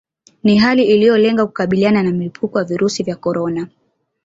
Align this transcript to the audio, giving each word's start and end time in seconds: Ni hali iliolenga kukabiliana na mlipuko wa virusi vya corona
Ni 0.43 0.57
hali 0.57 0.83
iliolenga 0.83 1.45
kukabiliana 1.45 2.03
na 2.03 2.11
mlipuko 2.11 2.57
wa 2.57 2.63
virusi 2.63 3.03
vya 3.03 3.15
corona 3.15 3.67